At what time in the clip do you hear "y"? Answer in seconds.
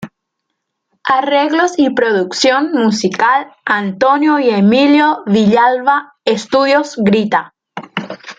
1.77-1.91, 4.39-4.49